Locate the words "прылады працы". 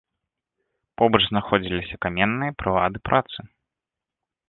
2.65-3.39